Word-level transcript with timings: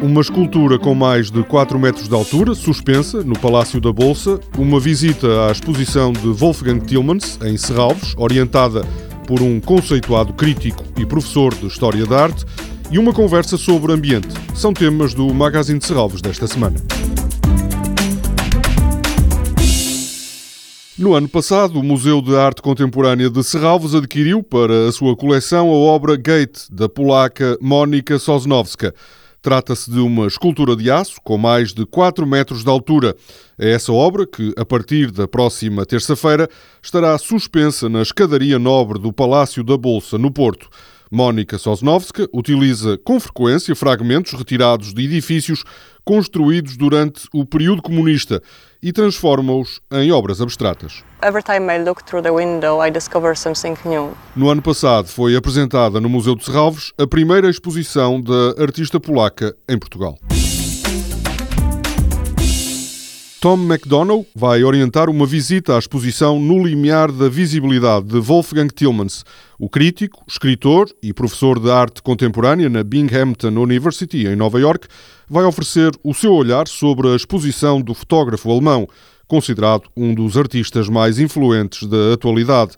Uma 0.00 0.20
escultura 0.20 0.78
com 0.78 0.94
mais 0.94 1.28
de 1.28 1.42
4 1.42 1.76
metros 1.76 2.08
de 2.08 2.14
altura, 2.14 2.54
suspensa 2.54 3.24
no 3.24 3.36
Palácio 3.36 3.80
da 3.80 3.92
Bolsa, 3.92 4.38
uma 4.56 4.78
visita 4.78 5.48
à 5.48 5.50
exposição 5.50 6.12
de 6.12 6.28
Wolfgang 6.28 6.78
Tillmans, 6.78 7.36
em 7.44 7.56
Serralves, 7.56 8.14
orientada 8.16 8.82
por 9.26 9.42
um 9.42 9.58
conceituado 9.58 10.32
crítico 10.32 10.84
e 10.96 11.04
professor 11.04 11.52
de 11.52 11.66
História 11.66 12.06
da 12.06 12.22
Arte, 12.22 12.44
e 12.92 12.98
uma 12.98 13.12
conversa 13.12 13.56
sobre 13.56 13.92
ambiente. 13.92 14.28
São 14.54 14.72
temas 14.72 15.14
do 15.14 15.34
Magazine 15.34 15.80
de 15.80 15.84
Serralves 15.84 16.22
desta 16.22 16.46
semana. 16.46 16.76
No 20.96 21.14
ano 21.14 21.28
passado, 21.28 21.78
o 21.80 21.82
Museu 21.82 22.22
de 22.22 22.36
Arte 22.36 22.62
Contemporânea 22.62 23.28
de 23.28 23.42
Serralves 23.42 23.94
adquiriu 23.94 24.44
para 24.44 24.88
a 24.88 24.92
sua 24.92 25.16
coleção 25.16 25.68
a 25.68 25.74
obra 25.74 26.16
Gate, 26.16 26.68
da 26.70 26.88
polaca 26.88 27.58
Mónica 27.60 28.16
Sosnowska. 28.18 28.94
Trata-se 29.40 29.90
de 29.90 30.00
uma 30.00 30.26
escultura 30.26 30.74
de 30.74 30.90
aço 30.90 31.16
com 31.22 31.38
mais 31.38 31.72
de 31.72 31.86
4 31.86 32.26
metros 32.26 32.64
de 32.64 32.70
altura. 32.70 33.14
É 33.56 33.70
essa 33.70 33.92
obra 33.92 34.26
que, 34.26 34.52
a 34.56 34.64
partir 34.64 35.10
da 35.12 35.28
próxima 35.28 35.86
terça-feira, 35.86 36.48
estará 36.82 37.16
suspensa 37.18 37.88
na 37.88 38.02
escadaria 38.02 38.58
nobre 38.58 38.98
do 38.98 39.12
Palácio 39.12 39.62
da 39.62 39.76
Bolsa, 39.76 40.18
no 40.18 40.30
Porto. 40.30 40.68
Mónica 41.10 41.58
Sosnowska 41.58 42.28
utiliza 42.32 42.98
com 42.98 43.18
frequência 43.18 43.74
fragmentos 43.74 44.32
retirados 44.32 44.92
de 44.92 45.04
edifícios 45.04 45.64
construídos 46.04 46.76
durante 46.76 47.28
o 47.34 47.44
período 47.44 47.82
comunista 47.82 48.42
e 48.82 48.92
transforma-os 48.92 49.80
em 49.92 50.10
obras 50.10 50.40
abstratas. 50.40 51.04
Window, 52.34 54.16
no 54.34 54.48
ano 54.48 54.62
passado 54.62 55.08
foi 55.08 55.36
apresentada 55.36 56.00
no 56.00 56.08
Museu 56.08 56.34
de 56.34 56.44
Serralves 56.44 56.92
a 56.98 57.06
primeira 57.06 57.50
exposição 57.50 58.20
da 58.20 58.62
artista 58.62 58.98
polaca 58.98 59.54
em 59.68 59.78
Portugal. 59.78 60.16
Tom 63.40 63.56
McDonough 63.56 64.26
vai 64.34 64.64
orientar 64.64 65.08
uma 65.08 65.24
visita 65.24 65.76
à 65.76 65.78
exposição 65.78 66.40
No 66.40 66.66
Limiar 66.66 67.12
da 67.12 67.28
Visibilidade 67.28 68.06
de 68.06 68.18
Wolfgang 68.18 68.66
Tillmans, 68.66 69.24
o 69.56 69.68
crítico, 69.68 70.24
escritor 70.26 70.88
e 71.00 71.12
professor 71.12 71.60
de 71.60 71.70
arte 71.70 72.02
contemporânea 72.02 72.68
na 72.68 72.82
Binghamton 72.82 73.56
University, 73.56 74.26
em 74.26 74.34
Nova 74.34 74.58
York, 74.58 74.88
vai 75.30 75.44
oferecer 75.44 75.92
o 76.02 76.12
seu 76.12 76.32
olhar 76.32 76.66
sobre 76.66 77.12
a 77.12 77.14
exposição 77.14 77.80
do 77.80 77.94
fotógrafo 77.94 78.50
alemão, 78.50 78.88
considerado 79.28 79.84
um 79.96 80.12
dos 80.12 80.36
artistas 80.36 80.88
mais 80.88 81.20
influentes 81.20 81.86
da 81.86 82.14
atualidade. 82.14 82.72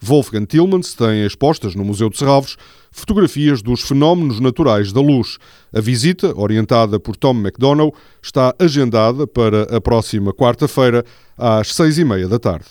Wolfgang 0.00 0.46
Tillmans 0.46 0.94
tem 0.94 1.24
expostas 1.24 1.74
no 1.74 1.84
Museu 1.84 2.10
de 2.10 2.18
Serralves 2.18 2.56
fotografias 2.90 3.62
dos 3.62 3.82
fenómenos 3.82 4.40
naturais 4.40 4.92
da 4.92 5.00
luz. 5.00 5.38
A 5.72 5.80
visita, 5.80 6.32
orientada 6.38 6.98
por 6.98 7.16
Tom 7.16 7.34
McDonough, 7.34 7.92
está 8.22 8.54
agendada 8.58 9.26
para 9.26 9.62
a 9.76 9.80
próxima 9.80 10.32
quarta-feira, 10.32 11.04
às 11.36 11.74
seis 11.74 11.98
e 11.98 12.04
meia 12.04 12.28
da 12.28 12.38
tarde. 12.38 12.66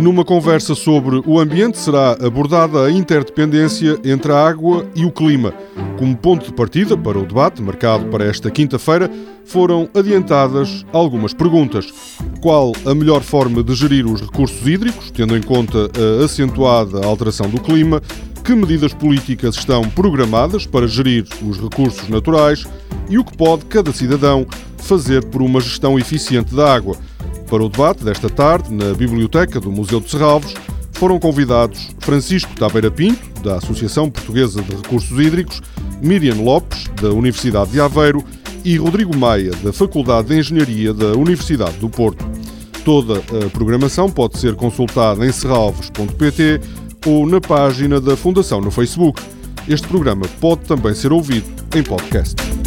Numa 0.00 0.24
conversa 0.24 0.74
sobre 0.74 1.22
o 1.26 1.38
ambiente 1.38 1.76
será 1.76 2.12
abordada 2.12 2.86
a 2.86 2.90
interdependência 2.90 3.98
entre 4.02 4.32
a 4.32 4.48
água 4.48 4.88
e 4.96 5.04
o 5.04 5.12
clima. 5.12 5.52
Como 6.00 6.16
ponto 6.16 6.46
de 6.46 6.52
partida 6.54 6.96
para 6.96 7.18
o 7.18 7.26
debate 7.26 7.60
marcado 7.60 8.06
para 8.06 8.24
esta 8.24 8.50
quinta-feira, 8.50 9.10
foram 9.44 9.86
adiantadas 9.94 10.82
algumas 10.94 11.34
perguntas. 11.34 11.92
Qual 12.40 12.72
a 12.86 12.94
melhor 12.94 13.20
forma 13.20 13.62
de 13.62 13.74
gerir 13.74 14.06
os 14.06 14.22
recursos 14.22 14.66
hídricos, 14.66 15.10
tendo 15.10 15.36
em 15.36 15.42
conta 15.42 15.90
a 15.94 16.24
acentuada 16.24 17.04
alteração 17.04 17.50
do 17.50 17.60
clima? 17.60 18.00
Que 18.42 18.54
medidas 18.54 18.94
políticas 18.94 19.56
estão 19.56 19.82
programadas 19.90 20.64
para 20.66 20.88
gerir 20.88 21.26
os 21.46 21.60
recursos 21.60 22.08
naturais? 22.08 22.64
E 23.10 23.18
o 23.18 23.24
que 23.24 23.36
pode 23.36 23.66
cada 23.66 23.92
cidadão 23.92 24.46
fazer 24.78 25.22
por 25.26 25.42
uma 25.42 25.60
gestão 25.60 25.98
eficiente 25.98 26.54
da 26.54 26.72
água? 26.72 26.96
Para 27.46 27.62
o 27.62 27.68
debate 27.68 28.02
desta 28.04 28.30
tarde, 28.30 28.72
na 28.72 28.94
Biblioteca 28.94 29.60
do 29.60 29.70
Museu 29.70 30.00
de 30.00 30.10
Serralves, 30.10 30.54
foram 30.92 31.18
convidados 31.18 31.88
Francisco 31.98 32.54
Tabeira 32.54 32.90
Pinto, 32.90 33.42
da 33.42 33.56
Associação 33.56 34.10
Portuguesa 34.10 34.62
de 34.62 34.76
Recursos 34.76 35.18
Hídricos, 35.18 35.62
Miriam 36.00 36.42
Lopes, 36.42 36.84
da 37.00 37.10
Universidade 37.10 37.70
de 37.70 37.80
Aveiro 37.80 38.24
e 38.64 38.76
Rodrigo 38.76 39.16
Maia, 39.16 39.52
da 39.62 39.72
Faculdade 39.72 40.28
de 40.28 40.38
Engenharia 40.38 40.92
da 40.92 41.12
Universidade 41.12 41.76
do 41.78 41.88
Porto. 41.88 42.24
Toda 42.84 43.18
a 43.18 43.50
programação 43.50 44.10
pode 44.10 44.38
ser 44.38 44.54
consultada 44.54 45.26
em 45.26 45.32
serralves.pt 45.32 46.60
ou 47.06 47.26
na 47.26 47.40
página 47.40 48.00
da 48.00 48.16
Fundação 48.16 48.60
no 48.60 48.70
Facebook. 48.70 49.22
Este 49.68 49.86
programa 49.86 50.26
pode 50.40 50.62
também 50.62 50.94
ser 50.94 51.12
ouvido 51.12 51.46
em 51.74 51.82
podcast. 51.82 52.59